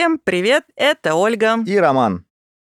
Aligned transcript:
Всем 0.00 0.18
привет, 0.18 0.64
это 0.76 1.14
Ольга. 1.14 1.58
И 1.66 1.76
Роман. 1.76 2.24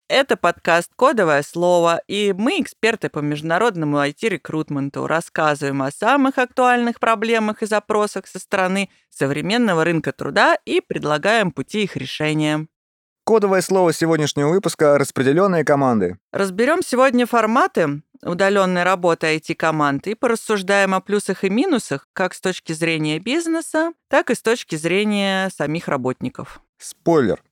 Это 0.08 0.36
подкаст 0.36 0.90
«Кодовое 0.96 1.44
слово», 1.44 2.02
и 2.08 2.34
мы, 2.36 2.60
эксперты 2.60 3.08
по 3.08 3.20
международному 3.20 3.98
IT-рекрутменту, 3.98 5.06
рассказываем 5.06 5.80
о 5.82 5.92
самых 5.92 6.38
актуальных 6.38 6.98
проблемах 6.98 7.62
и 7.62 7.66
запросах 7.66 8.26
со 8.26 8.40
стороны 8.40 8.90
современного 9.10 9.84
рынка 9.84 10.10
труда 10.10 10.58
и 10.64 10.80
предлагаем 10.80 11.52
пути 11.52 11.84
их 11.84 11.94
решения. 11.94 12.66
Кодовое 13.22 13.60
слово 13.60 13.92
сегодняшнего 13.92 14.48
выпуска— 14.48 14.98
распределенные 14.98 15.64
команды. 15.64 16.18
Разберем 16.32 16.80
сегодня 16.84 17.26
форматы 17.26 18.02
удаленной 18.24 18.82
работы 18.82 19.36
IT-команд 19.36 20.08
и 20.08 20.16
порассуждаем 20.16 20.96
о 20.96 21.00
плюсах 21.00 21.44
и 21.44 21.48
минусах 21.48 22.08
как 22.12 22.34
с 22.34 22.40
точки 22.40 22.72
зрения 22.72 23.20
бизнеса, 23.20 23.92
так 24.08 24.30
и 24.30 24.34
с 24.34 24.42
точки 24.42 24.74
зрения 24.74 25.48
самих 25.56 25.86
работников. 25.86 26.60
Спойлер. 26.80 27.42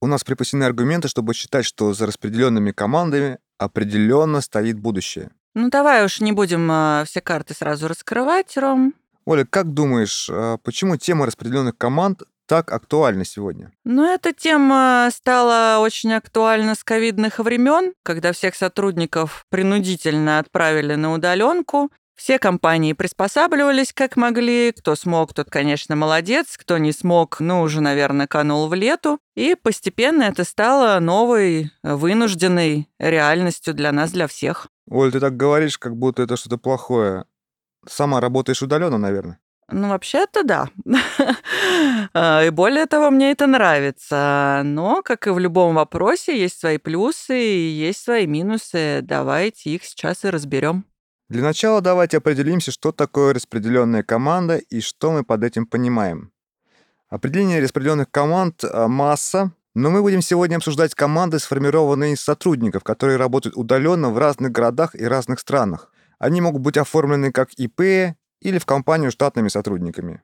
У 0.00 0.06
нас 0.06 0.24
припасены 0.24 0.64
аргументы, 0.64 1.08
чтобы 1.08 1.34
считать, 1.34 1.64
что 1.64 1.92
за 1.92 2.06
распределенными 2.06 2.72
командами 2.72 3.38
определенно 3.58 4.40
стоит 4.40 4.78
будущее. 4.78 5.30
Ну 5.54 5.70
давай 5.70 6.04
уж 6.04 6.20
не 6.20 6.32
будем 6.32 6.70
э, 6.70 7.04
все 7.06 7.20
карты 7.20 7.54
сразу 7.54 7.88
раскрывать, 7.88 8.56
Ром. 8.56 8.94
Оля, 9.24 9.44
как 9.44 9.72
думаешь, 9.72 10.28
а 10.30 10.58
почему 10.58 10.96
тема 10.96 11.26
распределенных 11.26 11.76
команд 11.76 12.22
так 12.46 12.72
актуальна 12.72 13.24
сегодня? 13.24 13.72
Ну, 13.84 14.04
эта 14.04 14.32
тема 14.32 15.08
стала 15.12 15.80
очень 15.80 16.12
актуальна 16.12 16.74
с 16.74 16.84
ковидных 16.84 17.40
времен, 17.40 17.92
когда 18.02 18.32
всех 18.32 18.54
сотрудников 18.54 19.44
принудительно 19.50 20.38
отправили 20.38 20.94
на 20.94 21.12
удаленку. 21.12 21.90
Все 22.16 22.38
компании 22.38 22.94
приспосабливались 22.94 23.92
как 23.92 24.16
могли. 24.16 24.72
Кто 24.72 24.96
смог, 24.96 25.34
тот, 25.34 25.50
конечно, 25.50 25.96
молодец. 25.96 26.56
Кто 26.56 26.78
не 26.78 26.92
смог, 26.92 27.40
ну, 27.40 27.60
уже, 27.60 27.82
наверное, 27.82 28.26
канул 28.26 28.68
в 28.68 28.74
лету. 28.74 29.18
И 29.34 29.54
постепенно 29.54 30.22
это 30.22 30.44
стало 30.44 30.98
новой, 30.98 31.70
вынужденной 31.82 32.88
реальностью 32.98 33.74
для 33.74 33.92
нас, 33.92 34.12
для 34.12 34.26
всех. 34.28 34.68
Оль, 34.88 35.12
ты 35.12 35.20
так 35.20 35.36
говоришь, 35.36 35.78
как 35.78 35.94
будто 35.94 36.22
это 36.22 36.36
что-то 36.36 36.56
плохое. 36.56 37.26
Сама 37.86 38.20
работаешь 38.20 38.62
удаленно, 38.62 38.96
наверное. 38.96 39.38
Ну, 39.68 39.88
вообще-то 39.88 40.42
да. 40.42 40.68
А, 42.14 42.42
и 42.44 42.50
более 42.50 42.86
того, 42.86 43.10
мне 43.10 43.32
это 43.32 43.46
нравится. 43.46 44.62
Но, 44.64 45.02
как 45.02 45.26
и 45.26 45.30
в 45.30 45.38
любом 45.38 45.74
вопросе, 45.74 46.38
есть 46.38 46.58
свои 46.58 46.78
плюсы 46.78 47.38
и 47.38 47.68
есть 47.68 48.02
свои 48.02 48.26
минусы. 48.26 49.00
Давайте 49.02 49.70
их 49.70 49.84
сейчас 49.84 50.24
и 50.24 50.30
разберем. 50.30 50.86
Для 51.28 51.42
начала 51.42 51.80
давайте 51.80 52.18
определимся, 52.18 52.70
что 52.70 52.92
такое 52.92 53.34
распределенная 53.34 54.04
команда 54.04 54.58
и 54.58 54.80
что 54.80 55.10
мы 55.10 55.24
под 55.24 55.42
этим 55.42 55.66
понимаем. 55.66 56.30
Определение 57.08 57.60
распределенных 57.60 58.10
команд 58.10 58.62
а,— 58.62 58.86
масса, 58.88 59.50
но 59.74 59.90
мы 59.90 60.02
будем 60.02 60.22
сегодня 60.22 60.56
обсуждать 60.56 60.94
команды, 60.94 61.40
сформированные 61.40 62.14
из 62.14 62.20
сотрудников, 62.20 62.84
которые 62.84 63.16
работают 63.16 63.56
удаленно 63.56 64.10
в 64.10 64.18
разных 64.18 64.52
городах 64.52 64.94
и 64.94 65.04
разных 65.04 65.40
странах. 65.40 65.90
Они 66.18 66.40
могут 66.40 66.62
быть 66.62 66.76
оформлены 66.76 67.32
как 67.32 67.52
ИП 67.54 68.14
или 68.40 68.58
в 68.58 68.64
компанию 68.64 69.10
штатными 69.10 69.48
сотрудниками. 69.48 70.22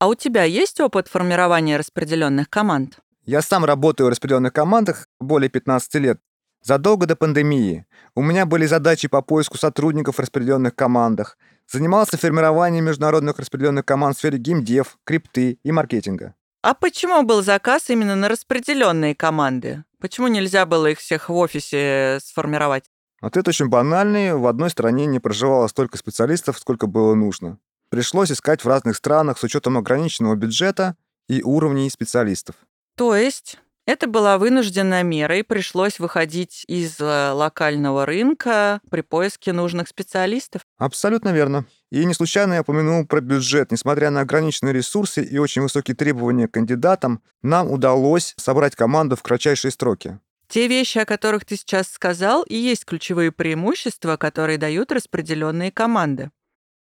А 0.00 0.08
у 0.08 0.14
тебя 0.14 0.44
есть 0.44 0.80
опыт 0.80 1.08
формирования 1.08 1.76
распределенных 1.76 2.50
команд? 2.50 2.98
Я 3.24 3.42
сам 3.42 3.64
работаю 3.64 4.08
в 4.08 4.10
распределенных 4.10 4.52
командах 4.52 5.06
более 5.20 5.48
15 5.48 5.94
лет. 5.96 6.20
Задолго 6.62 7.06
до 7.06 7.16
пандемии 7.16 7.86
у 8.14 8.22
меня 8.22 8.44
были 8.44 8.66
задачи 8.66 9.08
по 9.08 9.22
поиску 9.22 9.56
сотрудников 9.56 10.16
в 10.16 10.20
распределенных 10.20 10.74
командах. 10.74 11.38
Занимался 11.66 12.18
формированием 12.18 12.84
международных 12.84 13.38
распределенных 13.38 13.84
команд 13.84 14.16
в 14.16 14.18
сфере 14.18 14.38
геймдев, 14.38 14.98
крипты 15.04 15.58
и 15.62 15.72
маркетинга. 15.72 16.34
А 16.62 16.74
почему 16.74 17.22
был 17.22 17.42
заказ 17.42 17.88
именно 17.88 18.16
на 18.16 18.28
распределенные 18.28 19.14
команды? 19.14 19.84
Почему 19.98 20.28
нельзя 20.28 20.66
было 20.66 20.88
их 20.88 20.98
всех 20.98 21.28
в 21.28 21.34
офисе 21.34 22.18
сформировать? 22.22 22.84
Ответ 23.20 23.48
очень 23.48 23.68
банальный. 23.68 24.34
В 24.34 24.46
одной 24.46 24.70
стране 24.70 25.06
не 25.06 25.20
проживало 25.20 25.68
столько 25.68 25.96
специалистов, 25.96 26.58
сколько 26.58 26.86
было 26.86 27.14
нужно. 27.14 27.58
Пришлось 27.88 28.30
искать 28.30 28.64
в 28.64 28.68
разных 28.68 28.96
странах 28.96 29.38
с 29.38 29.42
учетом 29.42 29.78
ограниченного 29.78 30.36
бюджета 30.36 30.96
и 31.28 31.42
уровней 31.42 31.88
специалистов. 31.90 32.56
То 32.96 33.16
есть 33.16 33.58
это 33.90 34.06
была 34.06 34.38
вынужденная 34.38 35.02
мера, 35.02 35.36
и 35.38 35.42
пришлось 35.42 35.98
выходить 35.98 36.64
из 36.68 37.00
э, 37.00 37.32
локального 37.32 38.06
рынка 38.06 38.80
при 38.90 39.00
поиске 39.00 39.52
нужных 39.52 39.88
специалистов. 39.88 40.62
Абсолютно 40.78 41.30
верно. 41.30 41.66
И 41.90 42.04
не 42.04 42.14
случайно 42.14 42.54
я 42.54 42.60
упомянул 42.60 43.04
про 43.06 43.20
бюджет. 43.20 43.72
Несмотря 43.72 44.10
на 44.10 44.20
ограниченные 44.20 44.72
ресурсы 44.72 45.22
и 45.24 45.38
очень 45.38 45.62
высокие 45.62 45.96
требования 45.96 46.46
к 46.46 46.52
кандидатам, 46.52 47.22
нам 47.42 47.70
удалось 47.70 48.34
собрать 48.36 48.76
команду 48.76 49.16
в 49.16 49.22
кратчайшие 49.22 49.72
сроки. 49.72 50.18
Те 50.48 50.66
вещи, 50.66 50.98
о 50.98 51.06
которых 51.06 51.44
ты 51.44 51.56
сейчас 51.56 51.88
сказал, 51.88 52.42
и 52.42 52.56
есть 52.56 52.84
ключевые 52.84 53.30
преимущества, 53.30 54.16
которые 54.16 54.58
дают 54.58 54.90
распределенные 54.90 55.70
команды. 55.70 56.30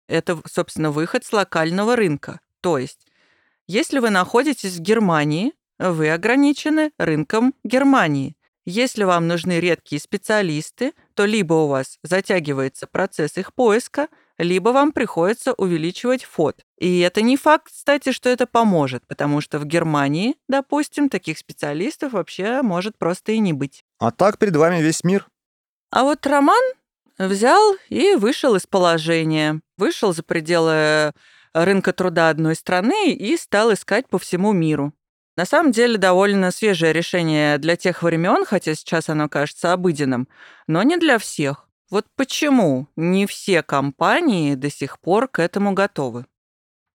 Это, 0.07 0.39
собственно, 0.50 0.91
выход 0.91 1.25
с 1.25 1.34
локального 1.34 1.95
рынка. 1.95 2.39
То 2.62 2.78
есть, 2.78 3.07
если 3.68 4.00
вы 4.00 4.09
находитесь 4.09 4.78
в 4.78 4.79
Германии, 4.79 5.51
вы 5.79 6.09
ограничены 6.09 6.91
рынком 6.97 7.53
Германии. 7.63 8.35
Если 8.65 9.05
вам 9.05 9.27
нужны 9.27 9.61
редкие 9.61 10.01
специалисты, 10.01 10.91
то 11.13 11.23
либо 11.23 11.53
у 11.53 11.67
вас 11.67 11.99
затягивается 12.03 12.85
процесс 12.85 13.38
их 13.38 13.53
поиска, 13.53 14.09
либо 14.38 14.69
вам 14.69 14.91
приходится 14.91 15.53
увеличивать 15.53 16.25
фот. 16.25 16.65
И 16.77 16.99
это 16.99 17.21
не 17.21 17.38
факт, 17.38 17.67
кстати, 17.71 18.11
что 18.11 18.27
это 18.27 18.45
поможет, 18.45 19.07
потому 19.07 19.39
что 19.39 19.59
в 19.59 19.65
Германии, 19.65 20.35
допустим, 20.49 21.09
таких 21.09 21.38
специалистов 21.38 22.11
вообще 22.11 22.61
может 22.61 22.97
просто 22.97 23.31
и 23.31 23.39
не 23.39 23.53
быть. 23.53 23.85
А 23.99 24.11
так 24.11 24.38
перед 24.38 24.55
вами 24.57 24.81
весь 24.81 25.03
мир. 25.03 25.27
А 25.89 26.03
вот 26.03 26.27
Роман 26.27 26.61
взял 27.17 27.75
и 27.88 28.15
вышел 28.15 28.55
из 28.55 28.67
положения. 28.67 29.61
Вышел 29.77 30.13
за 30.13 30.23
пределы 30.23 31.13
рынка 31.53 31.94
труда 31.94 32.29
одной 32.29 32.55
страны 32.55 33.13
и 33.13 33.38
стал 33.38 33.73
искать 33.73 34.07
по 34.09 34.19
всему 34.19 34.51
миру. 34.51 34.94
На 35.38 35.46
самом 35.46 35.72
деле 35.72 35.98
довольно 35.98 36.52
свежее 36.52 36.92
решение 36.94 37.58
для 37.59 37.75
тех 37.78 38.03
времен, 38.03 38.44
хотя 38.46 38.75
сейчас 38.75 39.08
оно 39.09 39.30
кажется 39.30 39.72
обыденным, 39.72 40.28
но 40.68 40.84
не 40.84 40.98
для 40.98 41.18
всех. 41.20 41.70
Вот 41.90 42.06
почему 42.16 42.88
не 42.98 43.25
все 43.28 43.64
компании 43.64 44.56
до 44.56 44.70
сих 44.70 45.00
пор 45.00 45.28
к 45.30 45.40
этому 45.40 45.74
готовы? 45.74 46.25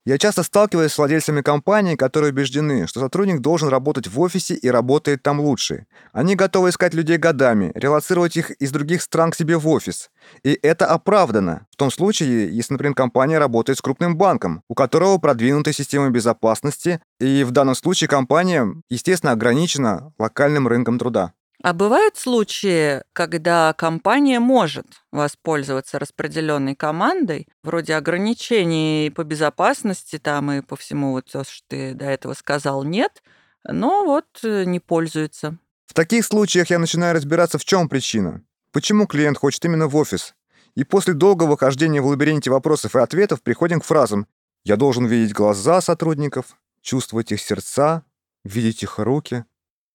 Я 0.04 0.18
часто 0.18 0.42
сталкиваюсь 0.42 0.92
с 0.92 0.98
владельцами 0.98 1.42
компаний, 1.42 1.94
которые 1.94 2.32
убеждены, 2.32 2.88
что 2.88 2.98
сотрудник 2.98 3.38
должен 3.38 3.68
работать 3.68 4.08
в 4.08 4.18
офисе 4.18 4.54
и 4.54 4.68
работает 4.68 5.22
там 5.22 5.38
лучше. 5.38 5.86
Они 6.12 6.34
готовы 6.34 6.70
искать 6.70 6.92
людей 6.92 7.18
годами, 7.18 7.70
релацировать 7.76 8.36
их 8.36 8.50
из 8.50 8.72
других 8.72 9.00
стран 9.02 9.30
к 9.30 9.36
себе 9.36 9.56
в 9.58 9.68
офис. 9.68 10.10
И 10.42 10.58
это 10.60 10.86
оправдано. 10.86 11.66
В 11.70 11.76
том 11.76 11.92
случае, 11.92 12.52
если, 12.52 12.72
например, 12.72 12.96
компания 12.96 13.38
работает 13.38 13.78
с 13.78 13.82
крупным 13.82 14.16
банком, 14.16 14.62
у 14.68 14.74
которого 14.74 15.18
продвинутая 15.18 15.72
система 15.72 16.10
безопасности, 16.10 17.00
и 17.20 17.44
в 17.44 17.52
данном 17.52 17.76
случае 17.76 18.08
компания, 18.08 18.66
естественно, 18.90 19.30
ограничена 19.30 20.12
локальным 20.18 20.66
рынком 20.66 20.98
труда. 20.98 21.32
А 21.62 21.72
бывают 21.74 22.16
случаи, 22.16 23.02
когда 23.12 23.72
компания 23.72 24.40
может 24.40 24.86
воспользоваться 25.12 26.00
распределенной 26.00 26.74
командой, 26.74 27.46
вроде 27.62 27.94
ограничений 27.94 29.12
по 29.14 29.22
безопасности 29.22 30.18
там 30.18 30.50
и 30.50 30.60
по 30.60 30.74
всему 30.74 31.12
вот 31.12 31.26
то, 31.30 31.44
что 31.44 31.62
ты 31.68 31.94
до 31.94 32.06
этого 32.06 32.34
сказал, 32.34 32.82
нет, 32.82 33.22
но 33.64 34.04
вот 34.04 34.26
э, 34.42 34.64
не 34.64 34.80
пользуется. 34.80 35.56
В 35.86 35.94
таких 35.94 36.24
случаях 36.24 36.70
я 36.70 36.80
начинаю 36.80 37.14
разбираться, 37.14 37.58
в 37.58 37.64
чем 37.64 37.88
причина. 37.88 38.42
Почему 38.72 39.06
клиент 39.06 39.38
хочет 39.38 39.64
именно 39.64 39.86
в 39.86 39.94
офис? 39.94 40.34
И 40.74 40.82
после 40.82 41.14
долгого 41.14 41.56
хождения 41.56 42.02
в 42.02 42.06
лабиринте 42.06 42.50
вопросов 42.50 42.96
и 42.96 42.98
ответов 42.98 43.40
приходим 43.40 43.80
к 43.80 43.84
фразам 43.84 44.26
«Я 44.64 44.76
должен 44.76 45.06
видеть 45.06 45.32
глаза 45.32 45.80
сотрудников, 45.80 46.56
чувствовать 46.80 47.30
их 47.30 47.40
сердца, 47.40 48.02
видеть 48.42 48.82
их 48.82 48.98
руки». 48.98 49.44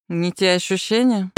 Не 0.08 0.32
те 0.32 0.54
ощущения? 0.54 1.30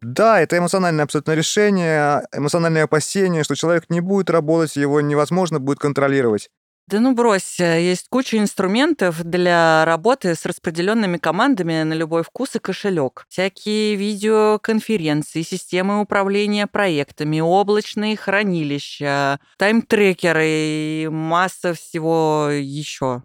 Да, 0.00 0.40
это 0.40 0.58
эмоциональное 0.58 1.04
абсолютно 1.04 1.32
решение, 1.32 2.22
эмоциональное 2.32 2.84
опасение, 2.84 3.42
что 3.42 3.56
человек 3.56 3.84
не 3.88 4.00
будет 4.00 4.30
работать, 4.30 4.76
его 4.76 5.00
невозможно 5.00 5.58
будет 5.58 5.78
контролировать. 5.78 6.50
Да 6.88 7.00
ну 7.00 7.12
брось, 7.14 7.60
э, 7.60 7.82
есть 7.82 8.08
куча 8.08 8.38
инструментов 8.38 9.22
для 9.22 9.84
работы 9.84 10.34
с 10.34 10.46
распределенными 10.46 11.18
командами 11.18 11.82
на 11.82 11.92
любой 11.92 12.22
вкус 12.22 12.56
и 12.56 12.60
кошелек. 12.60 13.26
Всякие 13.28 13.94
видеоконференции, 13.94 15.42
системы 15.42 16.00
управления 16.00 16.66
проектами, 16.66 17.40
облачные 17.40 18.16
хранилища, 18.16 19.38
тайм-трекеры 19.58 20.46
и 20.46 21.08
масса 21.10 21.74
всего 21.74 22.48
еще. 22.50 23.22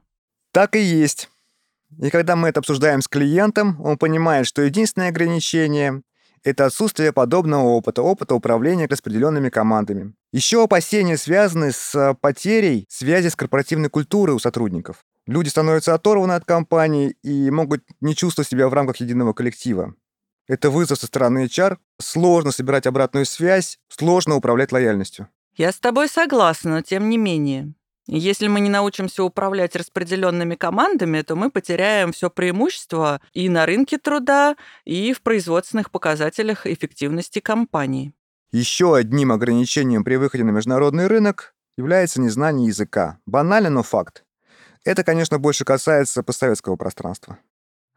Так 0.52 0.76
и 0.76 0.82
есть. 0.82 1.30
И 2.02 2.10
когда 2.10 2.36
мы 2.36 2.50
это 2.50 2.60
обсуждаем 2.60 3.02
с 3.02 3.08
клиентом, 3.08 3.80
он 3.82 3.98
понимает, 3.98 4.46
что 4.46 4.62
единственное 4.62 5.08
ограничение 5.08 6.02
это 6.44 6.66
отсутствие 6.66 7.14
подобного 7.14 7.64
опыта, 7.64 8.02
опыта 8.02 8.36
управления 8.36 8.88
распределенными 8.88 9.50
командами. 9.50 10.14
Еще 10.32 10.64
опасения 10.64 11.18
связаны 11.18 11.72
с 11.72 11.96
э, 11.96 12.16
потерей 12.20 12.86
связи 12.90 13.30
с 13.30 13.36
корпоративной 13.36 13.90
культурой 13.90 14.36
у 14.36 14.40
сотрудников. 14.40 15.04
Люди 15.26 15.50
становятся 15.50 15.94
оторваны 15.94 16.34
от 16.34 16.44
компании 16.44 17.16
и 17.24 17.50
могут 17.50 17.84
не 18.02 18.16
чувствовать 18.16 18.50
себя 18.50 18.68
в 18.68 18.74
рамках 18.74 18.98
единого 18.98 19.34
коллектива. 19.34 19.96
Это 20.48 20.70
вызов 20.70 21.00
со 21.00 21.08
стороны 21.08 21.46
HR. 21.46 21.78
Сложно 22.02 22.52
собирать 22.52 22.86
обратную 22.88 23.26
связь, 23.26 23.80
сложно 23.88 24.36
управлять 24.36 24.72
лояльностью. 24.72 25.30
Я 25.56 25.72
с 25.72 25.80
тобой 25.80 26.10
согласна, 26.10 26.72
но 26.72 26.82
тем 26.82 27.10
не 27.10 27.18
менее. 27.18 27.74
Если 28.06 28.48
мы 28.48 28.60
не 28.60 28.70
научимся 28.70 29.24
управлять 29.24 29.76
распределенными 29.76 30.56
командами, 30.56 31.22
то 31.22 31.36
мы 31.36 31.50
потеряем 31.50 32.12
все 32.12 32.30
преимущество 32.30 33.22
и 33.32 33.48
на 33.48 33.66
рынке 33.66 33.98
труда, 33.98 34.58
и 34.84 35.14
в 35.14 35.22
производственных 35.22 35.90
показателях 35.90 36.68
эффективности 36.68 37.40
компании. 37.40 38.14
Еще 38.52 38.96
одним 38.96 39.32
ограничением 39.32 40.04
при 40.04 40.16
выходе 40.16 40.44
на 40.44 40.52
международный 40.52 41.08
рынок 41.08 41.56
является 41.78 42.20
незнание 42.20 42.68
языка. 42.68 43.20
Банально, 43.26 43.70
но 43.70 43.84
факт. 43.84 44.26
Это, 44.84 45.04
конечно, 45.04 45.40
больше 45.40 45.64
касается 45.64 46.24
постсоветского 46.24 46.76
пространства. 46.76 47.40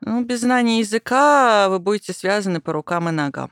Ну, 0.00 0.24
без 0.24 0.40
знания 0.40 0.78
языка 0.78 1.68
вы 1.68 1.80
будете 1.80 2.12
связаны 2.12 2.60
по 2.60 2.72
рукам 2.72 3.08
и 3.08 3.12
ногам. 3.12 3.50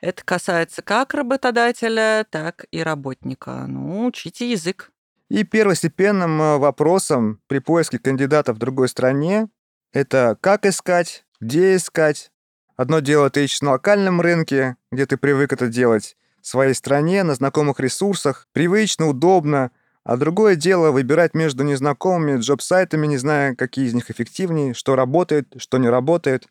Это 0.00 0.24
касается 0.24 0.82
как 0.82 1.14
работодателя, 1.14 2.26
так 2.30 2.64
и 2.70 2.80
работника. 2.82 3.66
Ну, 3.66 4.06
учите 4.06 4.50
язык. 4.50 4.92
И 5.30 5.44
первостепенным 5.44 6.42
э, 6.42 6.58
вопросом 6.58 7.40
при 7.46 7.60
поиске 7.60 8.00
кандидата 8.00 8.52
в 8.52 8.58
другой 8.58 8.88
стране 8.88 9.48
это 9.92 10.36
как 10.40 10.66
искать, 10.66 11.24
где 11.40 11.76
искать. 11.76 12.32
Одно 12.76 12.98
дело 12.98 13.30
ты 13.30 13.44
ищешь 13.44 13.62
на 13.62 13.72
локальном 13.72 14.20
рынке, 14.20 14.76
где 14.90 15.06
ты 15.06 15.16
привык 15.16 15.52
это 15.52 15.68
делать, 15.68 16.16
в 16.42 16.48
своей 16.48 16.74
стране, 16.74 17.22
на 17.22 17.34
знакомых 17.34 17.78
ресурсах, 17.78 18.48
привычно, 18.52 19.06
удобно, 19.06 19.70
а 20.02 20.16
другое 20.16 20.56
дело 20.56 20.90
выбирать 20.90 21.34
между 21.34 21.62
незнакомыми 21.62 22.40
джоб-сайтами, 22.40 23.06
не 23.06 23.16
зная, 23.16 23.54
какие 23.54 23.86
из 23.86 23.94
них 23.94 24.10
эффективнее, 24.10 24.74
что 24.74 24.96
работает, 24.96 25.54
что 25.58 25.78
не 25.78 25.88
работает. 25.88 26.46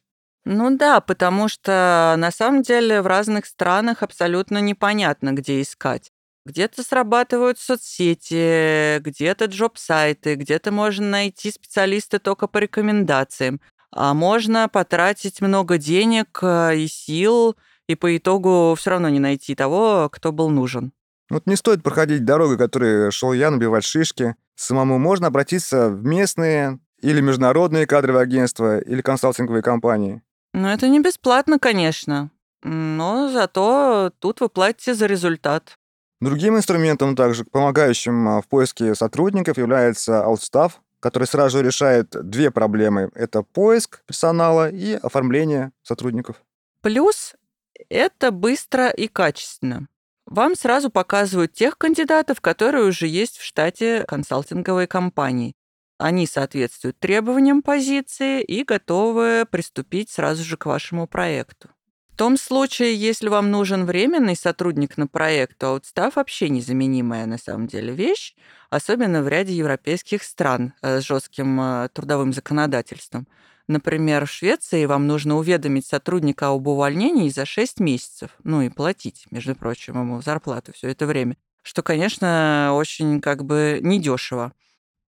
Ну 0.45 0.77
да, 0.77 1.01
потому 1.01 1.49
что 1.49 2.15
на 2.17 2.31
самом 2.31 2.61
деле 2.61 3.01
в 3.01 3.07
разных 3.07 3.45
странах 3.45 4.03
абсолютно 4.03 4.59
непонятно, 4.59 5.33
где 5.33 5.61
искать. 5.61 6.11
Где-то 6.49 6.81
срабатывают 6.81 7.59
соцсети, 7.59 8.97
где-то 9.01 9.45
джоб-сайты, 9.45 10.33
где-то 10.33 10.71
можно 10.71 11.07
найти 11.07 11.51
специалиста 11.51 12.17
только 12.17 12.47
по 12.47 12.57
рекомендациям, 12.57 13.61
а 13.91 14.15
можно 14.15 14.67
потратить 14.67 15.41
много 15.41 15.77
денег 15.77 16.39
э, 16.41 16.77
и 16.77 16.87
сил, 16.87 17.55
и 17.87 17.93
по 17.93 18.17
итогу 18.17 18.73
все 18.75 18.89
равно 18.89 19.09
не 19.09 19.19
найти 19.19 19.53
того, 19.53 20.09
кто 20.11 20.31
был 20.31 20.49
нужен. 20.49 20.91
Вот 21.29 21.45
не 21.45 21.55
стоит 21.55 21.83
проходить 21.83 22.25
дорогой, 22.25 22.57
которой 22.57 23.11
шел 23.11 23.31
я, 23.33 23.51
набивать 23.51 23.83
шишки. 23.83 24.35
Самому 24.55 24.97
можно 24.97 25.27
обратиться 25.27 25.89
в 25.89 26.03
местные 26.03 26.79
или 26.99 27.21
международные 27.21 27.85
кадровые 27.85 28.23
агентства 28.23 28.79
или 28.79 29.03
консалтинговые 29.03 29.61
компании. 29.61 30.23
Ну, 30.55 30.67
это 30.67 30.89
не 30.89 30.99
бесплатно, 30.99 31.59
конечно. 31.59 32.31
Но 32.63 33.29
зато 33.29 34.11
тут 34.17 34.41
вы 34.41 34.49
платите 34.49 34.95
за 34.95 35.05
результат. 35.05 35.78
Другим 36.21 36.57
инструментом, 36.57 37.15
также 37.15 37.45
помогающим 37.45 38.27
а, 38.27 38.41
в 38.41 38.47
поиске 38.47 38.93
сотрудников, 38.95 39.57
является 39.57 40.23
Outstaff, 40.25 40.73
который 40.99 41.27
сразу 41.27 41.59
же 41.59 41.63
решает 41.63 42.09
две 42.09 42.51
проблемы. 42.51 43.09
Это 43.15 43.41
поиск 43.41 44.03
персонала 44.05 44.69
и 44.69 44.93
оформление 44.93 45.71
сотрудников. 45.81 46.35
Плюс 46.81 47.35
это 47.89 48.31
быстро 48.31 48.89
и 48.89 49.07
качественно 49.07 49.87
вам 50.29 50.55
сразу 50.55 50.89
показывают 50.89 51.53
тех 51.53 51.77
кандидатов, 51.77 52.39
которые 52.39 52.85
уже 52.85 53.07
есть 53.07 53.37
в 53.37 53.43
штате 53.43 54.05
консалтинговой 54.07 54.87
компании. 54.87 55.55
Они 55.97 56.27
соответствуют 56.27 56.99
требованиям 56.99 57.61
позиции 57.61 58.41
и 58.41 58.63
готовы 58.63 59.45
приступить 59.49 60.09
сразу 60.09 60.43
же 60.43 60.55
к 60.55 60.65
вашему 60.65 61.07
проекту. 61.07 61.69
Том 62.19 62.35
случае, 62.35 62.95
если 62.95 63.29
вам 63.29 63.49
нужен 63.49 63.85
временный 63.85 64.35
сотрудник 64.35 64.97
на 64.97 65.07
проект, 65.07 65.57
то 65.57 65.69
аутстав 65.69 66.17
вообще 66.17 66.49
незаменимая 66.49 67.25
на 67.25 67.37
самом 67.37 67.67
деле 67.67 67.93
вещь, 67.93 68.35
особенно 68.69 69.23
в 69.23 69.29
ряде 69.29 69.53
европейских 69.53 70.23
стран 70.23 70.73
э, 70.81 70.99
с 70.99 71.05
жестким 71.05 71.61
э, 71.61 71.87
трудовым 71.93 72.33
законодательством. 72.33 73.25
Например, 73.69 74.25
в 74.25 74.31
Швеции 74.31 74.83
вам 74.83 75.07
нужно 75.07 75.37
уведомить 75.37 75.85
сотрудника 75.85 76.49
об 76.49 76.67
увольнении 76.67 77.29
за 77.29 77.45
6 77.45 77.79
месяцев, 77.79 78.31
ну 78.43 78.63
и 78.63 78.67
платить, 78.67 79.25
между 79.31 79.55
прочим, 79.55 79.93
ему 79.97 80.21
зарплату 80.21 80.73
все 80.73 80.89
это 80.89 81.05
время, 81.05 81.37
что, 81.61 81.83
конечно, 81.83 82.71
очень 82.73 83.21
как 83.21 83.45
бы 83.45 83.79
недешево. 83.81 84.51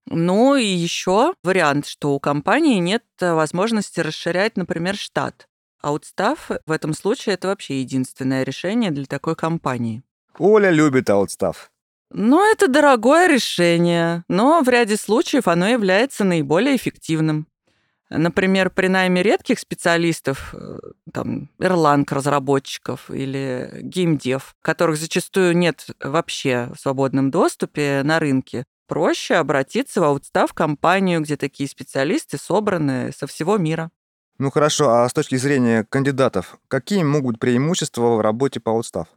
Ну 0.06 0.56
и 0.56 0.64
еще 0.64 1.34
вариант, 1.44 1.88
что 1.88 2.14
у 2.14 2.22
компании 2.22 2.80
нет 2.80 3.04
возможности 3.20 4.00
расширять, 4.00 4.56
например, 4.56 4.96
штат. 4.96 5.50
Аутстав 5.82 6.52
в 6.66 6.72
этом 6.72 6.94
случае 6.94 7.36
это 7.36 7.48
вообще 7.48 7.82
единственное 7.82 8.44
решение 8.44 8.92
для 8.92 9.06
такой 9.06 9.36
компании. 9.36 10.04
Оля 10.38 10.70
любит 10.70 11.10
аутстав. 11.10 11.72
Ну, 12.14 12.44
это 12.52 12.68
дорогое 12.68 13.28
решение, 13.28 14.24
но 14.28 14.62
в 14.62 14.70
ряде 14.70 14.98
случаев 14.98 15.48
оно 15.48 15.68
является 15.68 16.24
наиболее 16.24 16.76
эффективным. 16.76 17.48
Например, 18.10 18.70
при 18.70 18.88
найме 18.88 19.24
редких 19.24 19.58
специалистов, 19.58 20.54
э, 20.54 20.80
там, 21.14 21.50
Erlang-разработчиков 21.60 23.10
или 23.10 23.80
геймдев, 23.82 24.54
которых 24.62 24.98
зачастую 24.98 25.56
нет 25.56 25.88
вообще 26.04 26.70
в 26.76 26.80
свободном 26.82 27.32
доступе 27.32 28.02
на 28.04 28.20
рынке, 28.20 28.66
проще 28.88 29.36
обратиться 29.36 30.02
в 30.02 30.04
аутстав 30.04 30.54
компанию, 30.54 31.22
где 31.22 31.38
такие 31.38 31.70
специалисты 31.70 32.38
собраны 32.38 33.14
со 33.18 33.28
всего 33.28 33.58
мира. 33.58 33.90
Ну 34.42 34.50
хорошо, 34.50 34.90
а 34.90 35.08
с 35.08 35.14
точки 35.14 35.36
зрения 35.36 35.86
кандидатов, 35.88 36.58
какие 36.68 37.04
могут 37.04 37.38
преимущества 37.38 38.16
в 38.16 38.22
работе 38.22 38.60
по 38.60 38.72
аутстав? 38.72 39.08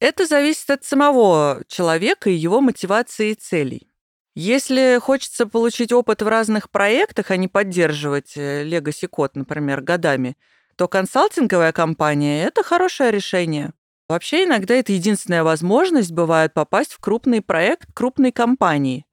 Это 0.00 0.24
зависит 0.24 0.70
от 0.70 0.82
самого 0.82 1.62
человека 1.68 2.30
и 2.30 2.32
его 2.32 2.62
мотивации 2.62 3.32
и 3.32 3.34
целей. 3.34 3.86
Если 4.34 4.98
хочется 4.98 5.46
получить 5.46 5.92
опыт 5.92 6.22
в 6.22 6.26
разных 6.26 6.70
проектах, 6.70 7.30
а 7.30 7.36
не 7.36 7.48
поддерживать 7.48 8.32
э, 8.34 8.64
Legacy 8.64 9.08
код, 9.08 9.36
например, 9.36 9.82
годами, 9.82 10.38
то 10.76 10.88
консалтинговая 10.88 11.72
компания– 11.72 12.42
это 12.46 12.62
хорошее 12.62 13.10
решение. 13.10 13.74
Вообще, 14.08 14.44
иногда 14.44 14.72
это 14.72 14.92
единственная 14.92 15.44
возможность 15.44 16.12
бывает 16.12 16.54
попасть 16.54 16.94
в 16.94 16.98
крупный 16.98 17.42
проект 17.42 17.92
крупной 17.92 18.32
компании. 18.32 19.04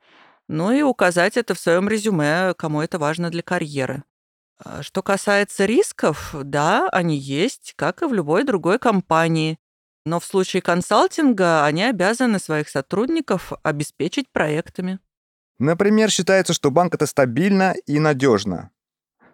Ну 0.48 0.72
и 0.72 0.84
указать 0.84 1.36
это 1.36 1.54
в 1.54 1.60
своем 1.60 1.90
резюме, 1.90 2.54
кому 2.58 2.80
это 2.80 2.98
важно 2.98 3.30
для 3.30 3.42
карьеры. 3.42 4.04
А 4.64 4.84
что 4.84 5.02
касается 5.02 5.66
рисков, 5.66 6.36
да, 6.44 6.90
они 6.92 7.18
есть, 7.18 7.74
как 7.78 8.02
и 8.02 8.06
в 8.06 8.14
любой 8.14 8.44
другой 8.44 8.78
компании. 8.78 9.58
Но 10.06 10.20
в 10.20 10.26
случае 10.26 10.62
консалтинга 10.62 11.66
они 11.66 11.84
обязаны 11.84 12.40
своих 12.40 12.68
сотрудников 12.68 13.54
обеспечить 13.64 14.30
проектами. 14.32 15.00
Например, 15.60 16.10
считается, 16.10 16.54
что 16.54 16.72
банк 16.72 16.96
это 16.96 17.06
стабильно 17.06 17.74
и 17.86 18.00
надежно. 18.00 18.72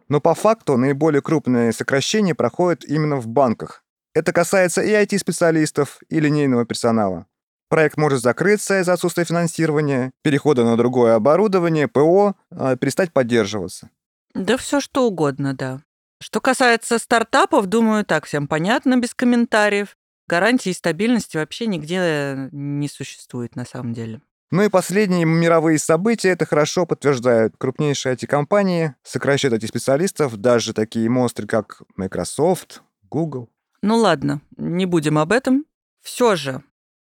Но 0.10 0.22
по 0.22 0.36
факту 0.36 0.78
наиболее 0.78 1.22
крупные 1.22 1.72
сокращения 1.74 2.36
проходят 2.36 2.84
именно 2.84 3.16
в 3.18 3.28
банках. 3.28 3.84
Это 4.14 4.32
касается 4.32 4.82
и 4.82 4.92
IT-специалистов, 4.92 6.00
и 6.10 6.20
линейного 6.20 6.66
персонала. 6.66 7.26
Проект 7.70 7.98
может 7.98 8.22
закрыться 8.22 8.80
из-за 8.80 8.94
отсутствия 8.94 9.26
финансирования, 9.26 10.12
перехода 10.22 10.64
на 10.64 10.78
другое 10.78 11.16
оборудование, 11.16 11.88
ПО, 11.88 12.36
а, 12.52 12.76
перестать 12.76 13.12
поддерживаться. 13.12 13.90
Да 14.36 14.58
все 14.58 14.82
что 14.82 15.08
угодно, 15.08 15.54
да. 15.54 15.82
Что 16.22 16.42
касается 16.42 17.00
стартапов, 17.00 17.68
думаю, 17.68 18.06
так 18.06 18.26
всем 18.26 18.48
понятно, 18.48 18.98
без 18.98 19.14
комментариев. 19.14 19.96
Гарантии 20.28 20.72
стабильности 20.72 21.38
вообще 21.38 21.68
нигде 21.68 22.50
не 22.52 22.90
существует 22.90 23.56
на 23.56 23.66
самом 23.66 23.94
деле. 23.94 24.22
Ну 24.52 24.64
и 24.64 24.70
последние 24.70 25.26
мировые 25.26 25.80
события 25.80 26.30
это 26.30 26.46
хорошо 26.46 26.86
подтверждают. 26.86 27.56
Крупнейшие 27.58 28.16
IT-компании 28.16 28.96
сокращают 29.04 29.62
IT-специалистов, 29.62 30.38
даже 30.38 30.74
такие 30.74 31.10
монстры, 31.10 31.48
как 31.48 31.82
Microsoft, 31.96 32.82
Google. 33.10 33.50
Ну 33.82 33.98
ладно, 33.98 34.42
не 34.58 34.86
будем 34.86 35.18
об 35.18 35.32
этом. 35.32 35.66
Все 36.02 36.36
же, 36.36 36.62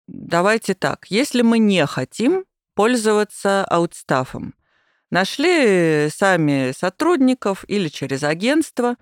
давайте 0.07 0.75
так. 0.75 1.07
Если 1.09 1.43
мы 1.43 1.59
не 1.59 1.85
хотим 1.87 2.45
пользоваться 2.75 3.65
аутстафом, 3.65 4.55
нашли 5.11 6.09
сами 6.11 6.73
сотрудников 6.77 7.65
или 7.69 7.89
через 7.89 8.23
агентство, 8.23 8.97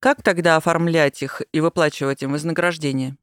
как 0.00 0.22
тогда 0.22 0.56
оформлять 0.56 1.22
их 1.22 1.42
и 1.52 1.60
выплачивать 1.60 2.22
им 2.22 2.32
вознаграждение? 2.32 3.16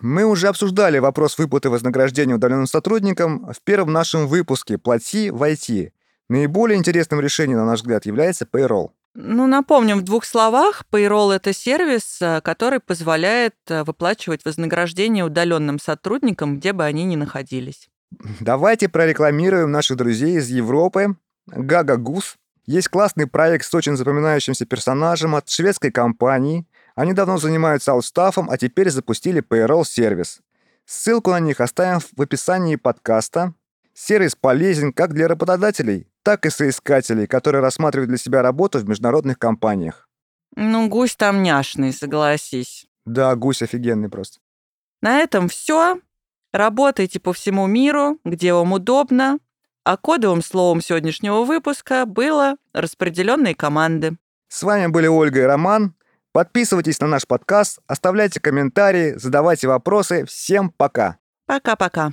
Мы 0.00 0.24
уже 0.24 0.48
обсуждали 0.48 0.98
вопрос 0.98 1.36
выплаты 1.36 1.68
вознаграждения 1.68 2.34
удаленным 2.34 2.66
сотрудникам 2.66 3.52
в 3.52 3.60
первом 3.62 3.92
нашем 3.92 4.26
выпуске 4.26 4.78
«Плати 4.78 5.30
в 5.30 5.42
IT». 5.42 5.92
Наиболее 6.28 6.78
интересным 6.78 7.20
решением, 7.20 7.58
на 7.58 7.66
наш 7.66 7.80
взгляд, 7.80 8.06
является 8.06 8.46
Payroll. 8.46 8.90
Ну, 9.14 9.46
напомним 9.48 9.98
в 9.98 10.02
двух 10.02 10.24
словах, 10.24 10.84
Payroll– 10.90 11.32
это 11.34 11.52
сервис, 11.52 12.18
э, 12.22 12.40
который 12.42 12.78
позволяет 12.78 13.56
э, 13.68 13.82
выплачивать 13.82 14.44
вознаграждение 14.44 15.24
удаленным 15.24 15.80
сотрудникам, 15.80 16.58
где 16.58 16.72
бы 16.72 16.84
они 16.84 17.04
ни 17.04 17.16
находились. 17.16 17.88
Давайте 18.38 18.88
прорекламируем 18.88 19.72
наших 19.72 19.96
друзей 19.96 20.38
из 20.38 20.48
Европы. 20.48 21.16
Гага 21.50 21.96
Гус 21.96 22.36
Есть 22.66 22.88
классный 22.88 23.26
проект 23.26 23.64
с 23.66 23.74
очень 23.74 23.96
запоминающимся 23.96 24.66
персонажем 24.66 25.34
от 25.34 25.48
шведской 25.48 25.90
компании. 25.90 26.66
Они 26.94 27.12
давно 27.12 27.38
занимаются 27.38 27.92
аутстафом, 27.92 28.48
а 28.50 28.56
теперь 28.56 28.90
запустили 28.90 29.42
payroll-сервис. 29.42 30.40
Ссылку 30.86 31.30
на 31.30 31.40
них 31.40 31.60
оставим 31.60 32.00
в 32.00 32.20
описании 32.20 32.76
подкаста. 32.76 33.54
Сервис 33.94 34.34
полезен 34.34 34.92
как 34.92 35.12
для 35.12 35.28
работодателей, 35.28 36.08
так 36.22 36.46
и 36.46 36.50
соискателей, 36.50 37.26
которые 37.26 37.62
рассматривают 37.62 38.08
для 38.08 38.18
себя 38.18 38.42
работу 38.42 38.78
в 38.78 38.88
международных 38.88 39.38
компаниях. 39.38 40.08
Ну, 40.56 40.88
гусь 40.88 41.16
там 41.16 41.42
няшный, 41.42 41.92
согласись. 41.92 42.86
Да, 43.04 43.34
гусь 43.36 43.62
офигенный 43.62 44.08
просто. 44.08 44.38
На 45.00 45.18
этом 45.20 45.48
все. 45.48 46.00
Работайте 46.52 47.20
по 47.20 47.32
всему 47.32 47.66
миру, 47.66 48.18
где 48.24 48.52
вам 48.52 48.72
удобно. 48.72 49.38
А 49.84 49.96
кодовым 49.96 50.42
словом 50.42 50.80
сегодняшнего 50.80 51.44
выпуска 51.44 52.04
было 52.06 52.56
«распределенные 52.72 53.54
команды». 53.54 54.16
С 54.48 54.62
вами 54.62 54.88
были 54.88 55.06
Ольга 55.06 55.40
и 55.40 55.44
Роман. 55.44 55.94
Подписывайтесь 56.32 57.00
на 57.00 57.06
наш 57.06 57.26
подкаст, 57.26 57.80
оставляйте 57.86 58.40
комментарии, 58.40 59.14
задавайте 59.16 59.68
вопросы. 59.68 60.24
Всем 60.26 60.70
пока. 60.70 61.18
Пока-пока. 61.46 62.12